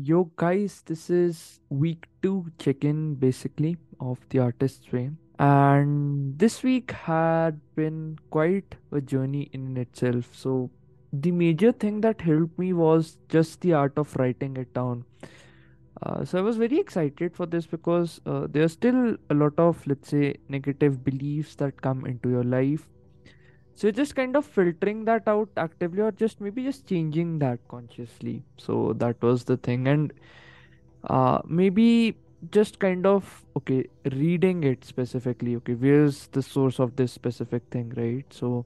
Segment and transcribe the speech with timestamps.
[0.00, 5.10] Yo, guys, this is week two check in basically of the artist's way.
[5.40, 10.28] And this week had been quite a journey in itself.
[10.32, 10.70] So,
[11.12, 15.04] the major thing that helped me was just the art of writing it down.
[16.00, 19.84] Uh, so, I was very excited for this because uh, there's still a lot of,
[19.84, 22.86] let's say, negative beliefs that come into your life.
[23.78, 28.42] So, just kind of filtering that out actively, or just maybe just changing that consciously.
[28.56, 29.86] So, that was the thing.
[29.86, 30.12] And
[31.04, 32.16] uh maybe
[32.50, 37.92] just kind of okay reading it specifically okay where's the source of this specific thing
[37.96, 38.64] right so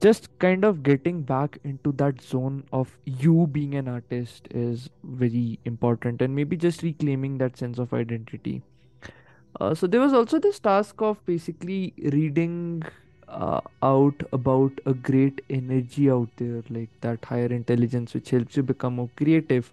[0.00, 5.58] just kind of getting back into that zone of you being an artist is very
[5.66, 8.62] important and maybe just reclaiming that sense of identity
[9.60, 12.82] uh, so there was also this task of basically reading
[13.30, 18.62] uh, out about a great energy out there like that higher intelligence which helps you
[18.62, 19.72] become more creative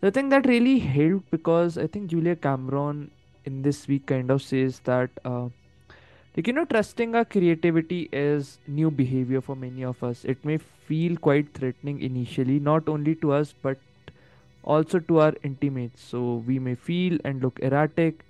[0.00, 3.10] the thing that really helped because I think Julia Cameron
[3.44, 5.48] in this week kind of says that, uh,
[6.36, 10.24] like, you know, trusting our creativity is new behavior for many of us.
[10.24, 13.78] It may feel quite threatening initially, not only to us, but
[14.64, 16.02] also to our intimates.
[16.02, 18.24] So we may feel and look erratic.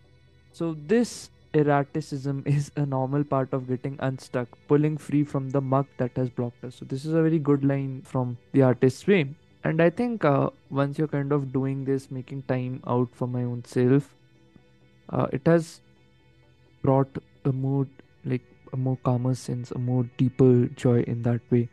[0.52, 5.86] So this erraticism is a normal part of getting unstuck, pulling free from the muck
[5.98, 6.76] that has blocked us.
[6.76, 9.28] So this is a very good line from the artist's way.
[9.62, 13.42] And i think uh, once you're kind of doing this making time out for my
[13.44, 14.14] own self
[15.10, 15.82] uh, it has
[16.82, 17.86] brought a more
[18.24, 21.68] like a more calmer sense a more deeper joy in that way.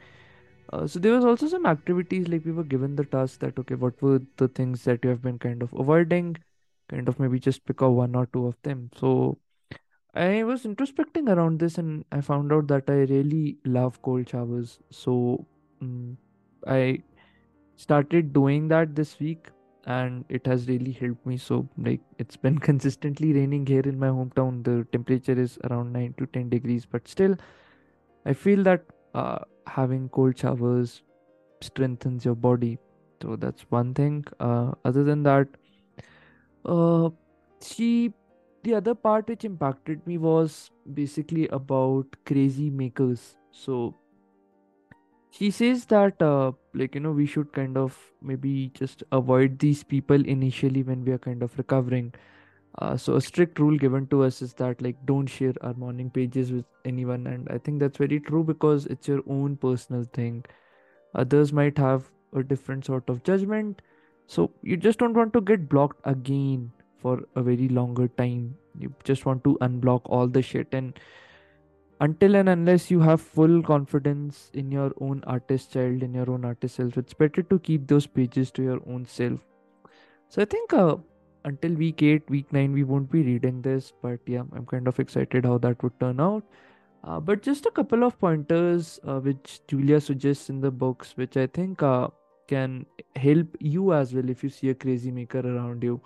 [0.74, 3.76] Uh, so there was also some activities like we were given the task that okay
[3.76, 6.36] what were the things that you have been kind of avoiding?
[6.90, 8.90] Kind of maybe just pick up one or two of them.
[8.98, 9.38] So
[10.24, 14.80] i was introspecting around this and i found out that i really love cold showers.
[14.92, 15.46] So
[15.84, 16.16] mm
[16.68, 17.02] i
[17.78, 19.50] started doing that this week
[19.86, 21.38] and it has really helped me.
[21.38, 24.64] So like it's been consistently raining here in my hometown.
[24.64, 27.36] The temperature is around 9 to 10 degrees but still
[28.26, 31.04] i feel that uh, having cold showers
[31.62, 32.78] strengthens your body.
[33.22, 34.26] So that's one thing.
[34.40, 35.48] Uh, other than that
[36.66, 37.10] uh,
[37.62, 38.14] she
[38.64, 43.36] the other part which impacted me was basically about crazy makers.
[43.52, 43.96] So
[45.32, 49.84] she says that uh, like you know we should kind of maybe just avoid these
[49.84, 52.14] people initially when we are kind of recovering.
[52.80, 56.10] Uh, so a strict rule given to us is that like don't share our morning
[56.10, 57.26] pages with anyone.
[57.28, 60.46] And i think that's very true because it's your own personal thing.
[61.16, 63.82] Others might have a different sort of judgment.
[64.28, 68.56] So you just don't want to get blocked again for a very longer time.
[68.80, 70.68] You just want to unblock all the shit.
[70.72, 71.00] And
[72.00, 76.46] until and unless you have full confidence in your own artist child in your own
[76.46, 79.40] artist self it's better to keep those pages to your own self.
[80.30, 80.98] So i think uh,
[81.46, 85.00] until week 8 week 9 we won't be reading this but yeah i'm kind of
[85.00, 86.44] excited how that would turn out.
[87.04, 91.38] Uh, but just a couple of pointers uh, which julia suggests in the books which
[91.38, 92.08] i think uh,
[92.48, 92.86] can
[93.16, 96.02] help you as well if you see a crazy maker around you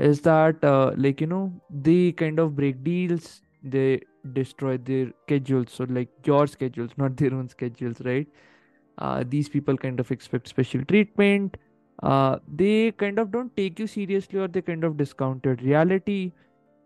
[0.00, 4.00] is that uh, like you know they kind of break deals they
[4.34, 8.28] destroy their schedules so like your schedules not their own schedules right?
[8.98, 11.56] Uh, these people kind of expect special treatment.
[12.02, 16.32] Uh, they kind of don't take you seriously or they kind of discount your reality.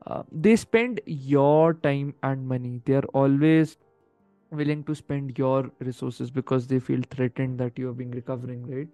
[0.06, 2.80] Uh, they spend your time and money.
[2.86, 3.76] They are always
[4.50, 8.88] willing to spend your resources because they feel threatened that you are being recovering right?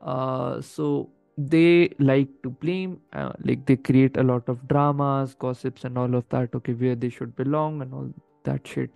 [0.00, 5.84] Uh, so they like to blame uh, like they create a lot of dramas gossips
[5.84, 8.08] and all of that okay where they should belong and all
[8.44, 8.90] that shit.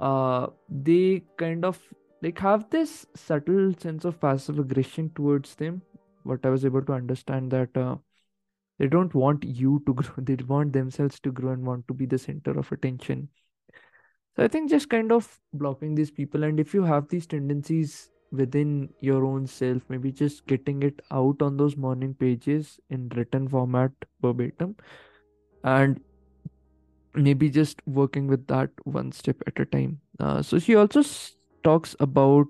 [0.00, 1.78] Uh they kind of
[2.22, 5.82] like have this subtle sense of passive aggression towards them.
[6.22, 7.96] What i was able to understand that uh,
[8.78, 12.06] they don't want you to grow they want themselves to grow and want to be
[12.06, 13.28] the center of attention.
[14.36, 18.08] So i think just kind of blocking these people and if you have these tendencies
[18.32, 23.46] within your own self maybe just getting it out on those morning pages in written
[23.48, 23.92] format
[24.22, 24.74] verbatim
[25.64, 26.00] and
[27.14, 30.00] maybe just working with that one step at a time.
[30.18, 31.02] Uh, so she also
[31.62, 32.46] talks about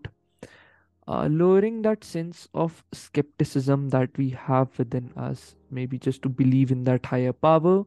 [1.08, 6.70] uh, lowering that sense of skepticism that we have within us maybe just to believe
[6.70, 7.84] in that higher power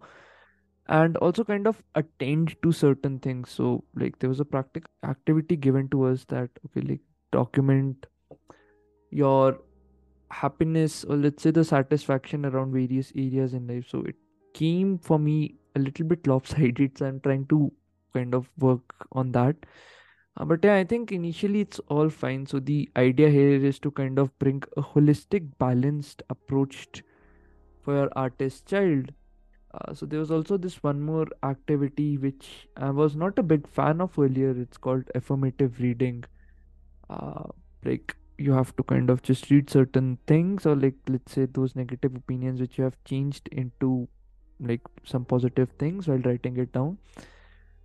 [0.87, 3.49] and also kind of attend to certain things.
[3.49, 6.99] So like there was a practical activity given to us that okay like
[7.37, 8.07] document
[9.11, 9.59] your
[10.31, 14.15] happiness or let's say the satisfaction around various areas in life so it
[14.53, 17.71] came for me a little bit lopsided so i'm trying to
[18.13, 19.67] kind of work on that
[20.41, 22.41] Uh, but yeah, I think initially it's all fine.
[22.51, 27.01] So the idea here is to kind of bring a holistic, balanced approach
[27.87, 29.11] for your artist child.
[29.79, 32.49] Uh, so there was also this one more activity which
[32.89, 34.51] I was not a big fan of earlier.
[34.65, 36.23] It's called affirmative reading.
[37.09, 37.43] Uh,
[37.83, 41.75] like you have to kind of just read certain things, or like let's say those
[41.75, 44.07] negative opinions which you have changed into
[44.59, 46.97] like some positive things while writing it down.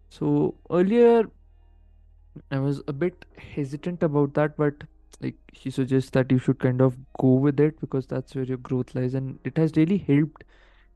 [0.08, 1.24] So earlier
[2.50, 4.84] I was a bit hesitant about that, but
[5.20, 8.56] like she suggests that you should kind of go with it because that's where your
[8.58, 10.44] growth lies, and it has really helped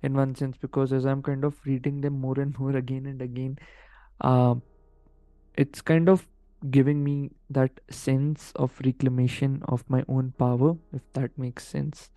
[0.03, 3.23] in one sense because as I'm kind of reading them more and more again and
[3.23, 3.59] again,
[4.21, 4.55] uh,
[5.57, 6.27] it's kind of
[6.71, 12.11] giving me that sense of reclamation of my own power, if that makes sense.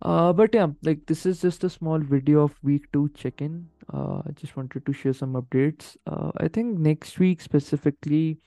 [0.00, 3.68] Uh, but yeah, like this is just a small video of week two check-in.
[3.92, 5.96] Uh, I just wanted to share some updates.
[6.06, 8.38] Uh, I think next week specifically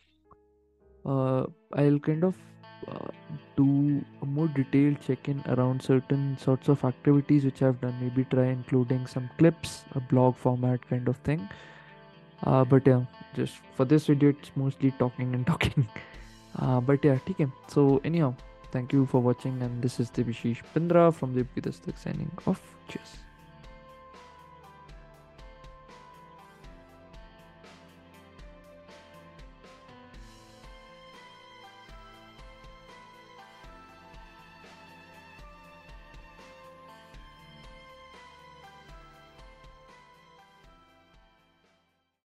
[1.06, 2.38] uh, I'll kind of
[2.88, 3.08] uh,
[3.58, 7.98] do a more detailed check-in around certain sorts of activities which I've done.
[8.00, 11.50] Maybe try including some clips, a blog format kind of thing
[12.44, 13.02] uh, but yeah
[13.36, 15.88] just for this video it's mostly talking and talking.
[16.60, 18.34] Uh, but yeah okay so anyhow
[18.72, 22.62] thank you for watching and this is Debashish Pindra from Debu Ki Dastak signing off.
[22.88, 23.31] Cheers.